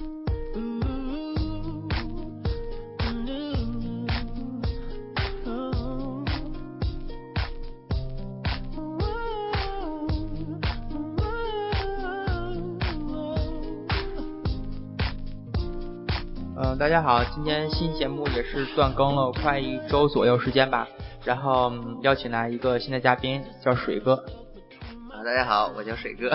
[0.00, 0.12] 嗯，
[16.78, 20.88] 大家好，今天新节目也是断更了快一周左右时间吧，
[21.24, 21.70] 然后
[22.00, 24.14] 邀请来一个新的嘉宾，叫水哥。
[25.10, 26.30] 啊，大家好，我叫水哥。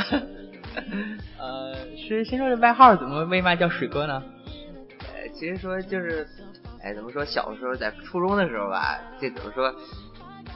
[1.39, 4.23] 呃，是先说这外号怎么为嘛叫水哥呢？
[5.13, 6.27] 呃，其实说就是，
[6.81, 7.23] 哎，怎么说？
[7.25, 9.73] 小时候在初中的时候吧，这怎么说？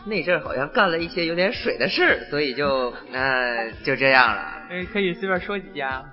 [0.05, 4.41] 那阵儿好像干了一些有点水的事儿，所以就那就这样了。
[4.69, 6.05] 哎，可以随便说几家。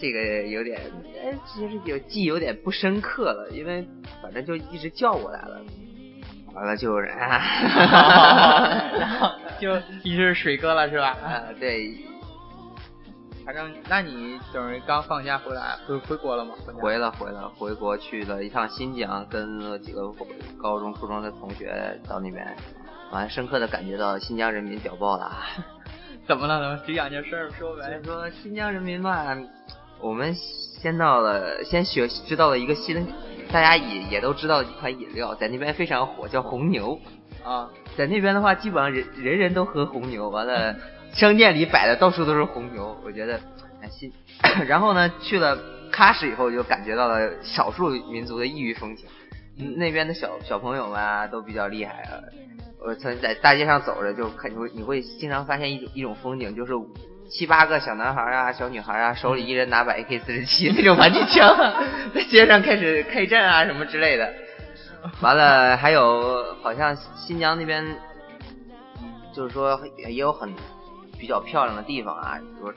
[0.00, 0.80] 这个有点，
[1.22, 3.86] 哎，其实有记忆有点不深刻了，因为
[4.20, 5.60] 反正就一直叫过来了，
[6.54, 7.20] 完了就， 然
[9.20, 11.10] 后就一直是水哥了是吧？
[11.22, 11.94] 啊，对。
[13.44, 16.54] 反正那你等于刚放假回来，回回国了吗？
[16.80, 20.12] 回了，回了，回国去了一趟新疆，跟了几个
[20.60, 22.56] 高中、初中的同学到那边，
[23.10, 25.32] 完深刻的感觉到新疆人民屌爆了。
[26.26, 26.60] 怎么了？
[26.60, 28.00] 怎么这两件事儿说呗？
[28.04, 29.36] 说新疆人民吧。
[30.00, 33.06] 我们先到了，先学知道了一个新，
[33.52, 36.98] 大家也也都知道的一款饮料，在那边非常火，叫红牛
[37.44, 37.68] 啊。
[37.96, 40.74] 在那边的话，基本上人人人都喝红牛，完了
[41.12, 43.40] 商店里摆的到处都是红牛，我觉得
[43.80, 44.12] 哎新。
[44.66, 45.58] 然后呢，去了
[45.92, 49.06] 喀什以后，就感觉到了少数民族的异域风情。
[49.76, 52.20] 那边的小小朋友们啊，都比较厉害啊。
[52.84, 56.72] 我曾在大街上走着，就看你会你会经常发现一种一种风景，就是。
[57.30, 61.56] 七八个小男孩啊，小女孩啊，手里一人拿把 AK 四十七那种玩具枪，
[62.14, 64.34] 在街上开始开战啊什么之类的。
[65.22, 67.82] 完了，还有好像新疆那边，
[69.34, 70.52] 就是说也有很
[71.22, 72.36] 比较漂亮的地方啊。
[72.36, 72.74] 比如说，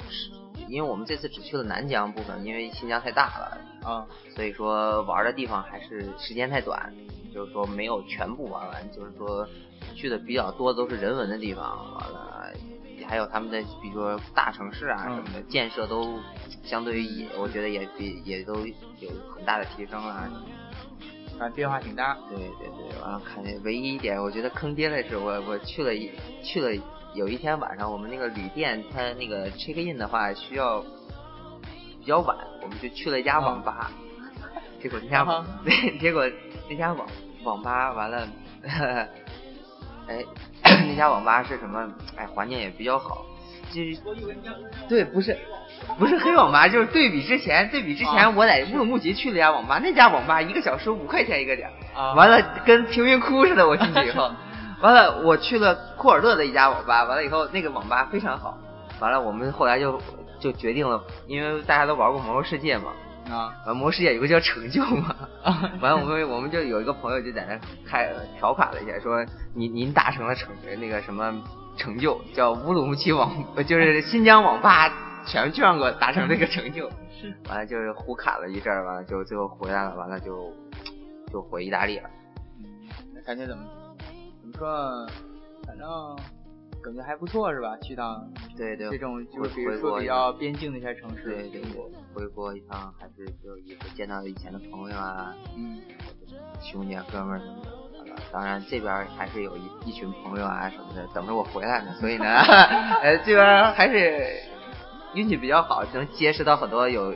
[0.70, 6.94] 因为我们这次只去了南疆部分，因为新疆太大了啊，所以说玩的地方还是时间太短，
[7.34, 8.92] 就是说没有全部玩完。
[8.92, 9.48] 就是说
[9.96, 11.64] 去的比较多都是人文的地方，
[11.96, 12.54] 完了。
[13.08, 16.18] 还有他们的，比如说大城市啊什么的建设都
[16.64, 18.56] 相对于也，我觉得也比也都
[19.00, 20.28] 有很大的提升了，
[21.38, 22.18] 反正变化挺大。
[22.30, 26.10] 对对对，完了看见唯一一点我觉得坑爹的是，我我去了一
[26.42, 26.74] 去了
[27.16, 30.82] 有一天晚上，我们那个旅店它那个 check in 的话需要
[32.00, 33.90] 比较晚，我们就去了一家网吧，
[34.82, 35.26] 结果那家
[36.00, 36.30] 结果
[36.70, 37.08] 那家网
[37.44, 38.28] 网吧完了，
[40.08, 40.24] 哎。
[40.88, 41.88] 那家网吧是什么？
[42.18, 43.24] 哎，环境也比较好，
[43.72, 43.98] 就是
[44.90, 45.38] 对，不是
[46.00, 51.70] 不是黑网吧，就是对比之前，对比之前我在乌鲁木齐去了家网吧，那家网吧一个小时五块钱一个点，
[52.16, 53.68] 完了跟贫民窟似的。
[53.68, 54.32] 我进去以后，
[54.82, 58.58] 完了我去了库尔勒的一家网吧，完了以后那个网吧非常好，
[59.00, 60.00] 完了我们后来就
[60.40, 62.92] 就决定了，因为大家都玩过魔兽世界嘛。
[63.28, 65.72] 啊，完魔世界有个叫成就嘛，啊。
[65.82, 67.60] 完了我们我们就有一个朋友就在那
[67.90, 69.26] 开调侃了一下，说
[69.56, 71.34] 您您达成了成那个什么
[71.76, 73.32] 成就，叫乌鲁木齐网，
[73.66, 74.94] 就是新疆网吧
[75.26, 76.88] 全全国达成这个成就，
[77.20, 77.36] 是。
[77.50, 80.54] 完了就是胡侃了一阵儿，完了就最后回来了，完了就
[81.34, 82.08] 就回意大利了。
[82.60, 82.66] 嗯，
[83.16, 83.64] 那感觉怎么
[84.46, 85.08] 怎么说？
[85.66, 85.88] 反正。
[86.84, 87.76] 感觉还不错是吧？
[87.82, 91.62] 去趟对对这种就是比如说比较边境的一些城市，对对，
[92.14, 95.82] 回国一趟还是就也是见到以前的朋友啊，嗯，
[96.62, 98.12] 兄弟啊哥们儿什么的。
[98.32, 102.26] 当然这边还是有一一群朋友啊什么的等着我回来呢，所以呢，
[103.02, 104.28] 呃这边还是
[105.16, 107.12] 运气比较好，能结识到很多有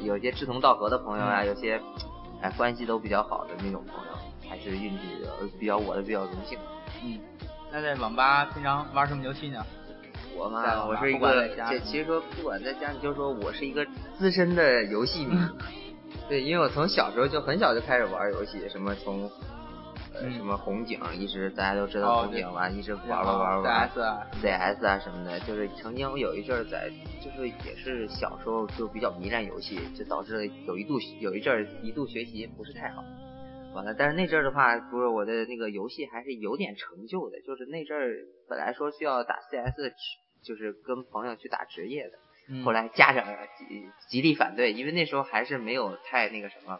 [0.00, 1.82] 有些志同道合的朋友啊，有些
[2.40, 4.17] 哎关系都比较好的那种朋友，还
[4.68, 4.98] 是运气
[5.58, 6.58] 比较我的比较荣幸，
[7.04, 7.18] 嗯。
[7.70, 9.64] 那在网吧平常玩什么游戏呢？
[10.34, 13.84] 我嘛，我是一个，这其实说不管在家，就是说我是一个
[14.16, 15.36] 资深的游戏迷。
[16.28, 19.30] 对，因为我从小时候就很小就开始玩游戏，什么从
[20.14, 25.38] 呃什么红警，一直大家都知道红警，完一直玩玩玩玩 CS 啊，CS 啊什么的。
[25.40, 26.90] 就是曾经我有一阵在，
[27.20, 33.04] 就是也是小时候就比较迷恋游戏，就导致有一度有一阵一度学习不是太好。
[33.96, 37.40] 但是那阵儿的话，不是我的那个游戏还是有点成就的。
[37.42, 38.16] 就是那阵儿
[38.48, 39.92] 本来说需要打 CS，
[40.42, 42.18] 就是跟朋友去打职业的。
[42.64, 43.26] 后来家长
[43.58, 46.78] 极极力反对，因为那时候还是没有太那个什么，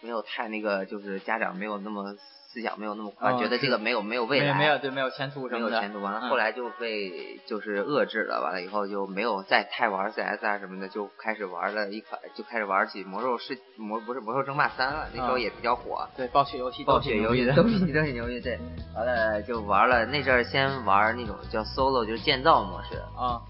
[0.00, 2.16] 没有太那个，就是家长没有那么。
[2.52, 6.02] 思想没有那么宽，觉得这个没有没有未来，没有对没有前途什么的，没有前途。
[6.02, 16.06] 完了后来就被就是遏制了，完了以后就没有再太玩 CS 啊什么的，就开始玩了一款，就开始玩起魔兽世魔不是魔兽争霸三了，那时候也比较火。
[16.14, 18.38] 对，暴雪游戏，暴雪游戏都比都挺牛逼。
[18.38, 18.58] 对，
[18.94, 23.40] 完了就玩了那阵儿先玩那种叫 solo，就是建造模式啊。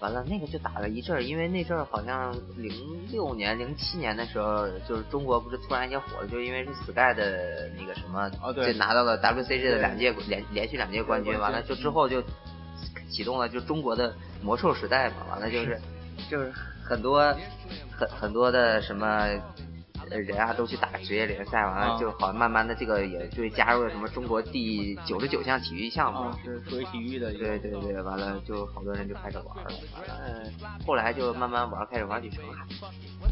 [0.00, 2.70] 完了那个就打了一阵儿，因为那阵儿好像零
[3.10, 12.22] 六年、零七年的时候，就是中国不是突然间火了，就因为是 Sky 的那个什么，哦对就拿到了 WCG 的两届连连续两届冠军，完了就之后就
[13.10, 15.80] 启动了就中国的魔兽时代嘛，完了就是
[16.30, 16.52] 就是
[16.84, 17.34] 很多
[17.96, 19.28] 很很多的什么。
[20.10, 27.32] 呃人啊，都去打职业联赛，完了啊就好像慢慢的这个也就加入了什么中国第九十九项体育项目，啊，是属于体育的。
[27.32, 30.50] 对对对，完了就好多人就开始玩了，完了
[30.86, 32.64] 后来就慢慢玩，开始玩起澄海。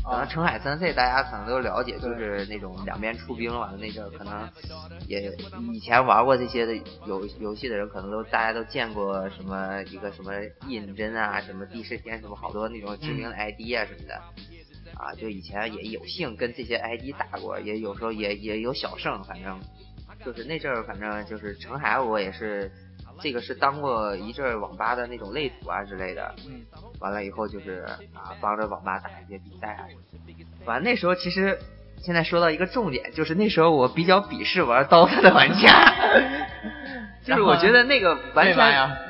[0.02, 4.48] 可能啊，澄海三 C 大家可能都了解，就是那种两边出兵，完了那阵儿可能
[5.08, 5.32] 也
[5.72, 6.74] 以前玩过这些的
[7.06, 10.32] 游游戏的人，可能都大家都见过什么一个什么
[10.68, 14.20] 印真啊，什么帝释天，什么好多那种知名的 ID 啊什么的。
[14.96, 19.60] 啊，就以前也有幸跟这些 ID 打过，也有时候也也有小胜，反正
[20.24, 22.70] 就是那阵儿，反正就是澄海，我也是
[23.20, 26.34] 这个是当过一阵儿网吧的那种擂主啊之类的。
[26.48, 26.62] 嗯，
[27.00, 29.86] 完了以后就是啊，帮着网吧打一些比赛啊。
[30.64, 31.58] 完那时候其实
[31.98, 35.94] 现在说到一个重点，就是那时候我比较鄙视玩 DOTA 的玩家。
[37.24, 38.56] 就是我觉得那个完全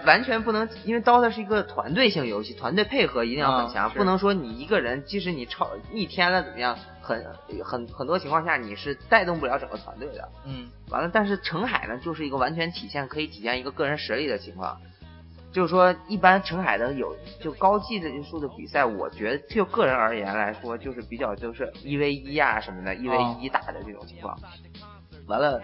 [0.07, 7.25] 完全不能，因为 DOTA 是一个团队性游戏，团队配合一定要很强，不能说你一个人，即使你超逆天了怎么样，很
[7.65, 10.29] 很很多情况下你是带动不了整个团队的。
[10.47, 14.81] 嗯，完了，但是澄海呢，就是一个完全体现可以体现一个个人实力的情况。
[15.53, 24.37] 就是说，一般澄海的有就高技术的比赛，我觉得就个人而言来说，就是比较就是一 v 一啊什么的，一 v 一打的这种情况。
[25.29, 25.63] 完了，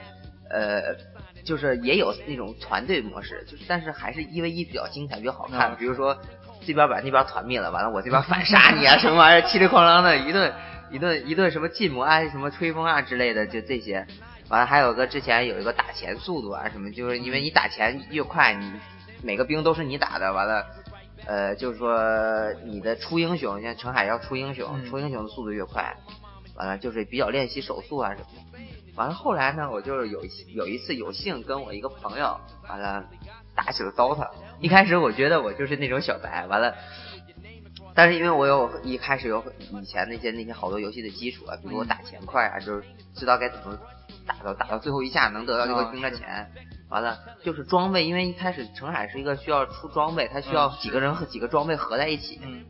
[0.50, 0.96] 呃，
[1.44, 5.70] 就是也有那种团队模式，就是但是还是一 v 一比较精彩，比较好看。
[5.70, 6.16] 啊比如说
[6.66, 10.52] 这边把那边团灭了，完了我这边反杀你啊，什么玩意儿，嘁里哐啷的一顿
[10.90, 14.06] 一顿一顿什么禁魔啊，什么吹风啊之类的，就这些。
[14.48, 18.72] 完了还有个之前有一个打钱速度啊什么，就是因为你打钱越快，你
[19.22, 20.66] 每个兵都是你打的，完了。
[21.26, 25.94] 呃，就是说你的出英雄，像陈海要出英雄，嗯出英雄的速度越快，
[26.56, 28.58] 完了就是比较练习手速啊什么的。
[28.96, 32.38] 完了后来呢，我就是有一有一次有幸跟我一个朋友，
[32.68, 33.04] 完了
[33.54, 34.28] 打起了 DOTA。
[34.60, 36.74] 一开始我觉得我就是那种小白，完了，
[37.94, 42.84] 但是因为我有一开始有以前那些那些好多游戏的基础啊，比如我打钱快啊，就是
[43.14, 43.78] 知道该怎么
[44.26, 46.50] 打到打到最后一下能得到这个啊兵的钱。
[46.90, 52.40] 完了就是装备，因为一开始澄海是一个需要出装备，它需要嗯几个人和几个装备合在一起。
[52.42, 52.64] 嗯，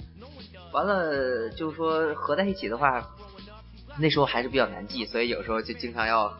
[0.72, 3.02] 完了就是说合在一起的话，
[3.98, 6.37] 那时候还是比较难记，所以有时候就经常要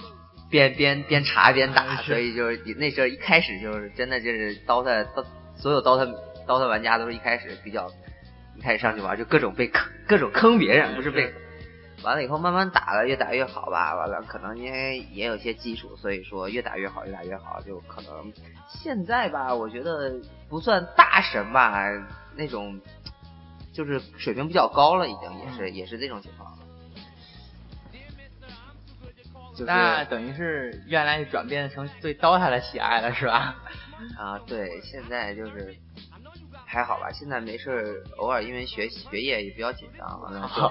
[0.50, 5.25] 边边边查边打，所以就是那时候一开始就是真的就是 DOTA 刀
[5.56, 6.14] 所有 DOTA
[6.47, 7.91] DOTA 玩家都是一开始比较
[8.56, 11.32] 一开始上去玩就各种被坑各种坑别人，不是被。
[12.02, 13.94] 完了以后慢慢打了，越打越好吧。
[13.94, 17.61] 完了，可能因为也有些基础，所以说越打越好，越打越好。
[17.61, 18.32] 就可能
[18.67, 20.19] 现在吧，我觉得
[20.49, 21.79] 不算大神吧，
[22.35, 22.81] 那种
[23.70, 26.50] 就是水平比较高了，已经也是、也是这种情况。
[29.52, 33.56] 就是那等于是原来转变成对 DOTA 的喜爱了，是吧？
[34.19, 35.75] 啊，对，现在就是
[36.72, 40.62] 还好吧，现在没事，偶尔因为学学业也比较紧张，完了就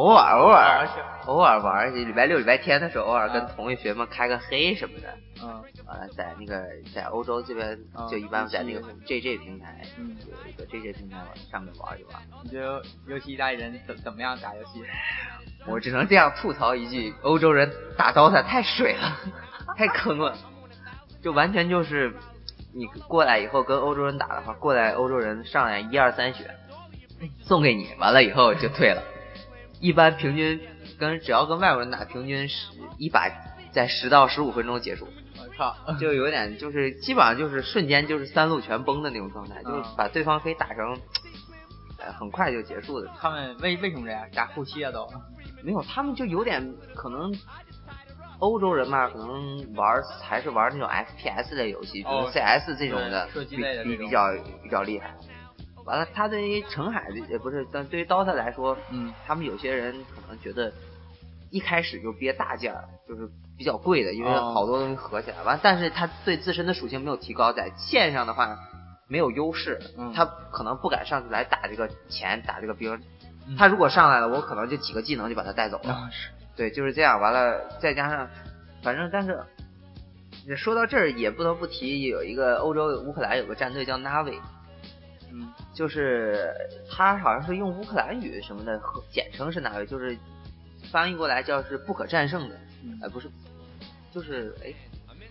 [0.00, 0.88] 偶尔偶尔
[1.26, 5.08] 偶尔玩儿，礼拜六礼拜天的时候，偶尔跟啊同学们开个黑什么的。
[5.42, 6.64] 嗯完了，在那个
[6.94, 11.18] 在欧洲这边啊就一般在那个游 JJ 平台，嗯有一个 JJ 平台
[11.50, 12.22] 上面玩一玩。
[12.44, 14.82] 你觉得尤其意大利人怎怎么样打游戏？
[15.66, 19.16] 我只能这样吐槽一句：欧洲人打 DOTA 太水了，
[19.76, 20.36] 太坑了，
[21.22, 22.14] 就完全就是
[22.78, 26.48] 你过来以后跟欧洲人打的话，过来欧洲人上来一二三血
[27.42, 29.02] 送给你，完了以后就退了。
[29.80, 30.60] 一般平均
[30.98, 33.28] 跟只要跟外国人打，平均十一把
[33.72, 35.08] 在十到十五分钟结束。
[35.38, 35.76] 我靠！
[36.00, 40.96] 就有点就是基本上就是瞬间就是三路全崩的那种状态，就是把对方可以打成，
[41.98, 43.10] 呃，很快就结束的。
[43.20, 44.24] 他们为为什么这样？
[44.34, 45.08] 打后期啊都？
[45.64, 47.32] 没有，他们就有点可能，
[48.38, 53.28] 欧洲人嘛，可能玩还是玩那种 FPS 类游戏，比如哦 CS 这种的，
[53.84, 54.24] 比比比较
[54.62, 55.14] 比较厉害。
[55.84, 60.72] 完了，他对于澄海的也不是，但对于 DOTA 来说，嗯，他们有些人可能觉得
[61.50, 65.42] 一开始就憋大件儿，就是比较贵的，因为哦好多东西合起来。
[65.44, 68.58] 完，但是他对自身的属性没有提高，在线上的话
[69.08, 72.94] 没有优势，嗯他可能不敢上去来打这个钱，打这个兵。
[73.46, 76.10] 嗯他如果上来了，我可能就几个技能就把他带走了。
[76.58, 77.20] 对，就是这样。
[77.20, 78.28] 完了，再加上，
[78.82, 84.40] 反正但是说到这儿也不得不提，有一个欧洲乌克兰有个战队叫 Navi，
[85.32, 86.52] 嗯就是
[86.90, 88.80] 他好像是用乌克兰语什么的，
[89.12, 90.18] 简称是 Navi，就是
[90.90, 93.30] 翻译过来叫是不可战胜的，嗯哎、不是，
[94.12, 94.74] 就是哎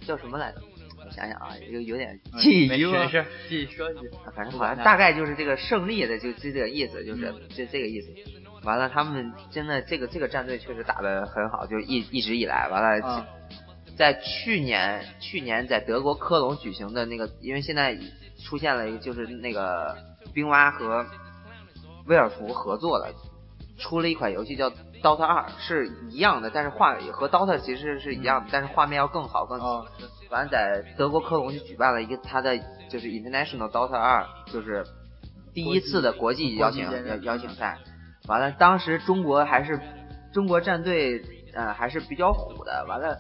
[0.06, 0.62] 叫什么来着？
[1.06, 2.80] 我想想啊，有有点记忆没
[3.10, 4.10] 事，继续说去。
[4.36, 8.12] 反正好像大概就是这个胜利的，就就这个意思，就是就这个意思。
[8.68, 13.26] 完了，他们真的这个这个战队确实打得很好，就一一直以来，完了，
[13.98, 17.98] 在去年去年在德国科隆举行的那个，因为现在
[18.44, 19.96] 出现了一个就是那个
[20.34, 21.06] 冰蛙和
[22.08, 23.14] 威尔福合作了，
[23.80, 24.70] 出了一款游戏叫
[25.02, 29.58] DOTA 二，是一样的，但是画和 DOTA 其实是一样的，但是画面要更好更。
[30.30, 32.58] 完了，在德国科隆就举办了一个他的
[32.90, 34.86] 就是 International DOTA 二，就是
[35.54, 37.78] 第一次的国际邀请邀邀请赛。
[38.28, 39.80] 完了，当时中国还是
[40.34, 41.22] 中国战队，
[41.54, 42.86] 呃，还是比较虎的。
[42.88, 43.18] 完了，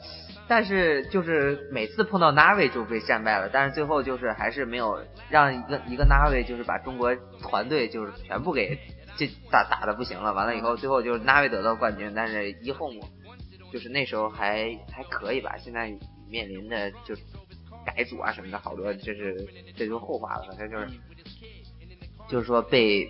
[0.49, 3.49] 但是就是每次碰到 Navi 就被战败了。
[3.51, 8.77] 但是最后就是还是没有让一个一个 Navi 就是把中国团队就是全部给
[9.15, 10.33] 这打打的不行了。
[10.33, 13.01] 完了以后，最后就是 Navi 得到冠军，但是一 home
[13.71, 15.55] 就是那时候还还可以吧。
[15.57, 15.89] 现在
[16.29, 17.15] 面临的就
[17.85, 19.47] 改组啊什么的好多，这是
[19.77, 20.45] 这就后话了。
[20.49, 20.99] 反正就是
[22.27, 23.09] 就是说被。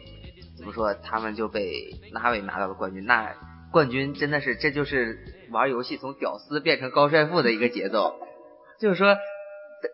[0.57, 0.93] 怎么说？
[0.95, 3.05] 他们就被纳维拿到了冠军。
[3.05, 3.35] 那
[3.71, 5.19] 冠军真的是，这就是
[5.51, 8.15] 玩游戏从屌丝变成高帅富的一个节奏。
[8.79, 9.15] 就是说，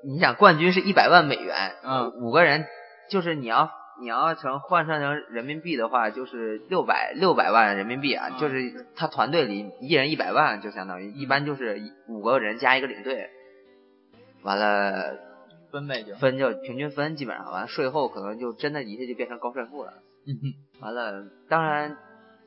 [0.06, 2.66] 你想冠军是一百万美元，嗯，五个人，
[3.10, 8.30] 就是你要你要成换算成人民币的话，就是六百六百万人民币啊。
[8.40, 13.30] 就是他团队里一人一百万，就相当于一般就是五个人加一个领队，
[14.44, 15.18] 完了
[15.72, 19.94] 分呗就分就平均分，基本上完了税后可能就真的一下就变成高帅富了。
[20.26, 21.98] 嗯哼，完了，当然，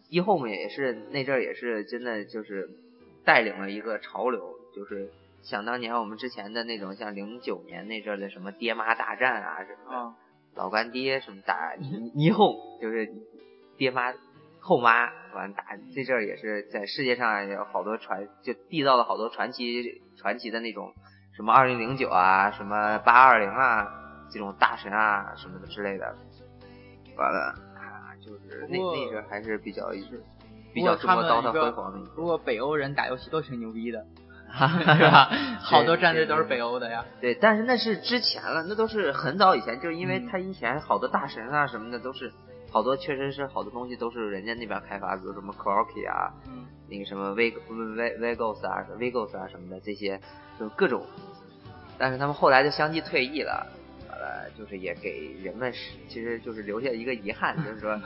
[0.09, 2.71] 一 home 也是那阵儿也是真的就是
[3.25, 5.11] 带领了一个潮流，就是
[5.43, 10.15] 想当年我们之前的那种像零九年那阵儿的什么爹妈大战啊什么的，
[10.55, 11.75] 老干爹什么打
[12.15, 13.13] 一 home 就是
[13.77, 14.15] 爹妈
[14.61, 20.95] 后妈完打这阵儿也是在世界上有好多传就缔造了好多传奇传奇的那种
[21.35, 23.87] 什么二零零九啊什么八二零啊
[24.31, 26.17] 这种大神啊什么的之类的，
[27.17, 27.66] 完了。
[28.27, 29.91] 就是那那阵还是比较
[30.75, 32.01] 比较中国刀的辉煌的。
[32.17, 34.05] 如果北欧人打游戏都挺牛逼的，
[34.51, 35.31] 是吧？
[35.61, 37.05] 好多战队都是北欧的呀。
[37.21, 42.33] 对，但是那是之前了，那都是很早以前，就是因为他以前好多大神啊什么的都是
[42.71, 46.33] 好多，确实是好多东西都是人家那边开发，比如什么 c r o k i 啊，
[46.89, 50.21] 那个什么 V V Vegos 啊，Vegos 啊什么的这些，
[50.59, 51.07] 就各种。
[51.99, 53.67] 但是他们后来就相继退役了。
[54.27, 55.73] 呃，就是也给人们，
[56.09, 58.01] 其实就是留下一个遗憾，就是说，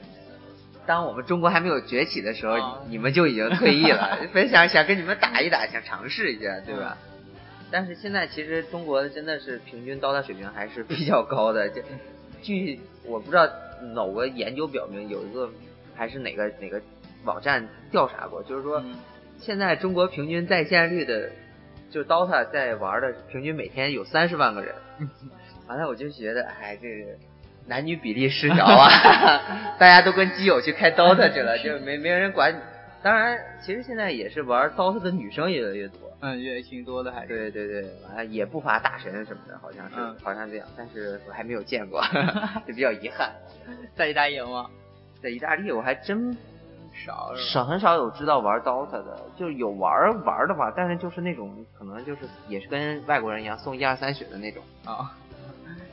[0.86, 4.18] 当我们中国还没有崛起的时候，你们就已经退役了。
[4.34, 6.98] 本想想跟你们打一打，想尝试一下，对吧？
[7.70, 11.70] 但是现在其实中国真的是平均刀塔水平还是比较高的。
[11.70, 11.80] 就
[12.42, 13.48] 据我不知道
[13.94, 15.50] 某个研究表明，有一个
[15.94, 16.80] 还是哪个哪个
[17.24, 18.84] 网站调查过，就是说
[19.38, 21.30] 现在中国平均在线率的，
[21.90, 24.74] 就刀塔在玩的平均每天有三十万个人。
[25.66, 27.12] 完了，我就觉得，哎，这个
[27.66, 28.88] 男女比例失调啊，
[29.78, 32.58] 大家都跟基友去开 DOTA 去了， 就没没人管你。
[33.02, 42.02] 当然，其实现在也是玩 DOTA 的女生越来越多，嗯，越挺多的，还是对对对，完了也不乏大神什么的，好像是，好像这样，但是我还没有见过，
[42.66, 43.30] 就比较遗憾。
[43.94, 44.66] 在意大利吗？
[45.22, 46.36] 在意大利我还真
[46.92, 49.92] 少少，很少有知道玩 DOTA 的，就有玩
[50.24, 55.16] 玩的话，但是就是那种可能就是也是跟外国人一样送一二三血的那种啊。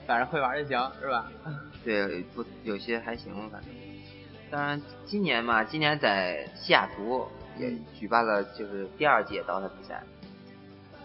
[0.06, 1.32] 反正会玩就行，是吧？
[1.84, 3.70] 对，不有些还行，反正。
[4.50, 10.04] 当然，今年嘛，今年在西雅图也举办了就是第二届 DOTA 比赛。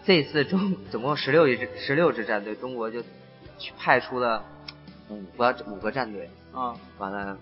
[0.05, 3.01] 这次中 总共十六支十六支战队，中国就
[3.57, 4.43] 去派出了
[5.09, 6.29] 五个五个战队。
[6.53, 6.75] 啊。
[6.97, 7.37] 完了，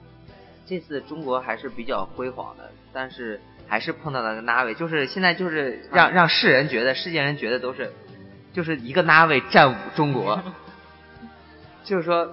[0.65, 7.91] 这次中国还是比较辉煌的，但是还是碰到了个 Navi，就是现在就是让让世人觉得，世界人觉得都是
[8.53, 10.41] 就是一个 Navi 战五中国。
[11.87, 12.29] 就是说，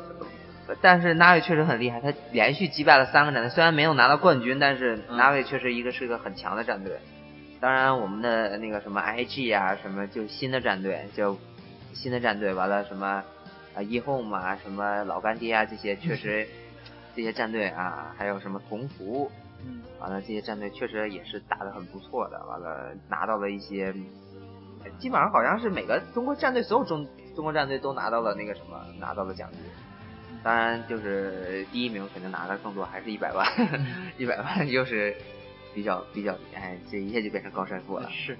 [0.80, 6.98] 但是 Navi 确实很厉害，他连续击败了三个战队，虽然没有拿到冠军，但是 Navi 确实一个是个很强的战队。
[7.60, 11.38] 当然，我们的那个什么 IG 啊，什么就新的战队，就
[11.92, 13.24] 新的战队，完了什么啊
[13.78, 16.44] eHome 啊，什么老干爹啊，这些确实
[17.14, 19.30] 这些战队啊，还有什么同福，
[20.00, 23.94] 完了这些战队确实也是打的很不错的，完了拿到了一些，
[24.98, 27.06] 基本上好像是每个中国战队所有中。
[27.34, 29.60] 中国战队都拿到了那个什么，拿到了奖金。
[30.42, 33.46] 当然，就是第一名肯定拿的更多，还是一百万，
[34.18, 35.16] 一百万就是
[35.74, 38.08] 比较比较，哎，这一下就变成高帅富了。
[38.12, 38.36] 是，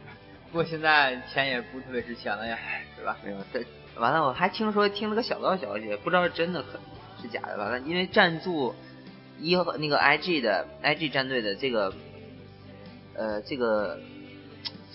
[0.50, 2.58] 不过现在钱也不特别值钱了呀，
[2.96, 3.16] 是吧？
[3.24, 3.64] 没有，这
[3.98, 6.78] 完了，我还听说听了个小道消息，不知道是真的可
[7.22, 7.56] 是假的。
[7.56, 8.74] 完了，因为赞助
[9.40, 11.94] 一那个 IG 的 IG 战队的这个，
[13.14, 13.98] 呃，这个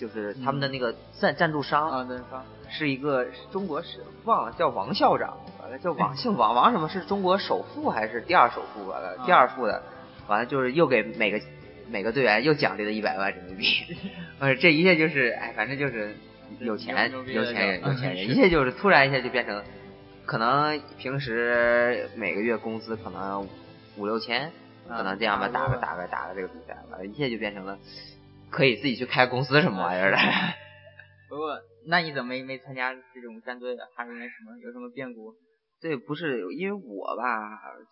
[0.00, 2.42] 就是他们的那个赞赞助商啊，赞助商。
[2.70, 6.88] 是一个中国是忘了叫王校长，完了叫王 姓王王什么？
[6.88, 8.86] 是中国首富还是第二首富？
[8.88, 9.82] 完了第二富的，
[10.28, 11.40] 完了就是又给每个
[11.88, 13.66] 每个队员又奖励了一百万人民币，
[14.38, 16.14] 呃这一切就是哎反正就是
[16.60, 19.62] 有钱有钱人有钱人， 一切就是突然一下就变成
[20.24, 23.46] 可能平时每个月工资可能
[23.96, 24.52] 五六千，
[24.88, 27.76] 可能这样吧打个打个打个这个比赛，完了一切就变成了。
[28.50, 30.16] 可以自己去开公司什么玩意儿的。
[31.30, 33.88] 不过，那你怎么没没参加这种战队的？
[33.94, 34.58] 还是那什么？
[34.62, 35.32] 有什么变故？
[35.80, 37.32] 对，不是因为我吧，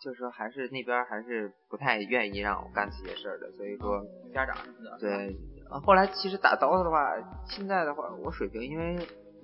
[0.02, 4.98] 就是说还是那边还是不太愿意让我干这些事儿的，所以说家长什么的。
[5.00, 5.36] 对，
[5.80, 7.14] 后来其实打刀子的话，
[7.46, 8.98] 现在的话，我水平因为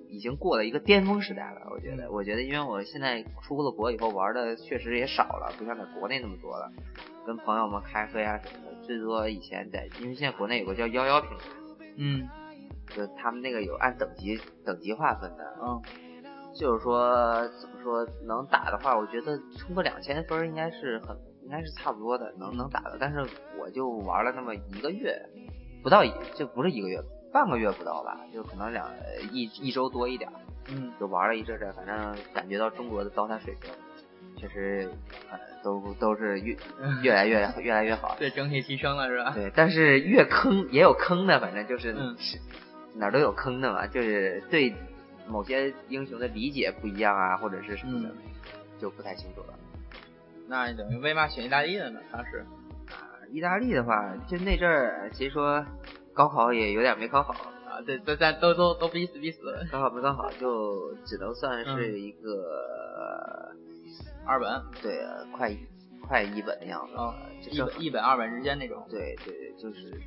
[0.09, 6.71] 已经过了一个巅峰时代了，我觉得，我觉得因为我现在出了国以后玩的确实也少了，不像在国内那么多了，
[7.25, 8.74] 跟朋友们开黑啊什么的。
[8.85, 11.45] 最多以前在，因为现在国内有个叫幺幺平台，
[11.97, 12.27] 嗯，
[12.95, 15.81] 就他们那个有按等级等级划分的，嗯，
[16.55, 22.97] 就是说怎么说能打的话，我觉得冲个两千分应该是很应该是差不多的，能能打的。
[22.99, 23.25] 但是
[23.59, 25.19] 我就玩了那么一个月，
[25.83, 26.99] 不到一就不是一个月，
[27.33, 28.89] 半个月不到吧，就可能两
[29.31, 30.31] 一一周多一点，
[30.69, 33.71] 嗯，就玩了一阵阵，反正感觉到中国的刀塔水平。
[34.37, 34.89] 确实，
[35.31, 36.55] 呃，都都是越
[37.01, 39.31] 越来越 越来越好，对，整体提升了是吧？
[39.33, 42.15] 对，但是越坑也有坑的，反正就是嗯，
[42.95, 44.73] 哪都有坑的嘛，就是对
[45.27, 48.13] 某些英雄的理解不一样啊，或者是什么的，
[48.79, 49.53] 就不太清楚了。
[50.47, 51.99] 那等于为嘛选意大利的呢？
[52.11, 52.45] 当时
[52.91, 55.65] 啊，意大利的话，就那阵儿，其实说
[56.13, 57.33] 高考也有点没考好
[57.75, 59.41] 啊，对，都咱都都都逼死逼死，
[59.71, 63.51] 高考没考好，就只能算是一个。
[64.27, 64.49] 二本
[64.81, 65.05] 对，
[65.35, 65.55] 快
[66.01, 68.83] 快一本的样子，一本一本二本之间那种。
[68.89, 70.01] 对对对，就是，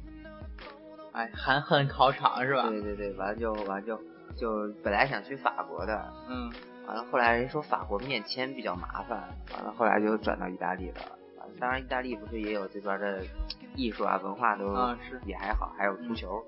[1.12, 2.68] 哎，含恨考场是吧？
[2.68, 3.96] 对对对，完了就完了就
[4.36, 6.52] 就本来想去法国的，嗯，
[6.88, 10.96] 完了后来人说法国面签比较麻烦，完了后来就转到意大利了。
[11.60, 13.22] 当然，意大利不是也有这边的
[13.76, 14.66] 艺术啊文化都
[15.24, 16.44] 也还好，还有足球。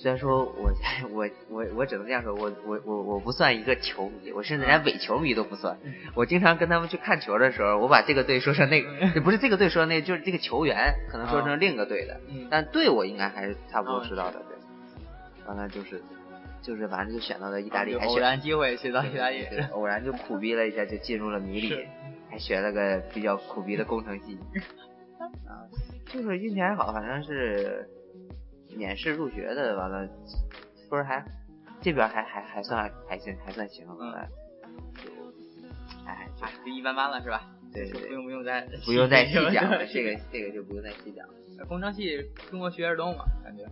[0.00, 0.72] 虽然说我
[1.12, 5.76] 我我我只能这样说，我我我我不算一个球迷，我甚至连伪球迷都不算。
[6.14, 12.18] 我经常跟他们去看球的时候，我把这个队说成那个，不是这个队说那个，就是这个球员可能说成另一个队的，
[12.50, 14.40] 但队我应该还是差不多知道的。
[14.48, 16.02] 对，完了就是
[16.62, 21.86] 就是反正就选到了意大利，还偶然机会去到意大利，偶然就苦逼了一下就进入了迷里，
[22.30, 24.38] 还学了个比较苦逼的工程系，
[25.46, 25.68] 啊，
[26.06, 27.86] 就是运气还好，反正是。
[28.76, 30.08] 免试入学的，完了
[30.88, 31.24] 分还
[31.80, 34.28] 这边还还还算还行还算行，嗯，
[34.96, 35.10] 就
[36.06, 36.28] 哎
[36.64, 37.42] 就一般般了是吧？
[37.72, 41.34] 对对，不用不用再不用再细讲了，这个这个就不用再细讲了。
[41.68, 43.64] 工程系中国学而动嘛，感觉。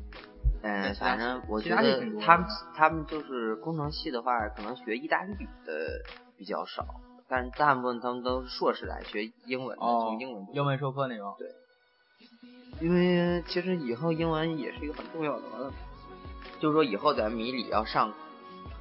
[0.63, 6.03] 嗯，反正我觉得他们他们就是工程系的话，可能学意大利语的
[6.37, 6.85] 比较少，
[7.29, 11.35] 但是大部分他们都是硕士来学英文，从英文英文授课那种。
[11.39, 11.49] 对。
[12.81, 15.73] 因为其实以后英文也是一个很重要的，完了，
[16.61, 18.13] 就是说以后咱米里要上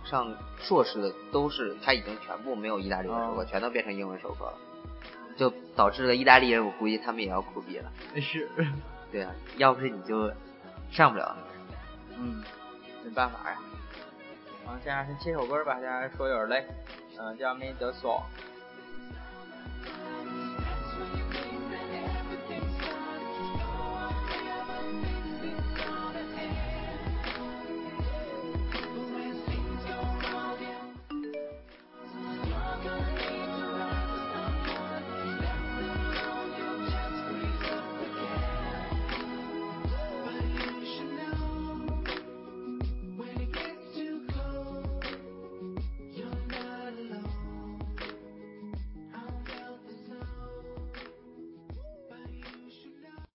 [0.06, 4.58] 上硕士的都是他已经全部没有意大利文授课，全都变成英文授课了，
[5.36, 7.92] 就导致了意大利人我估计他们也要苦逼了。
[8.22, 8.50] 是，
[9.12, 10.32] 对啊，要不是你就
[10.92, 11.36] 上不了。
[12.18, 12.44] 嗯，
[13.04, 13.58] 没办法呀。
[14.66, 16.68] 然后现在先切首歌吧，现在说有点累。
[17.20, 18.22] 嗯，叫《Me the Song》。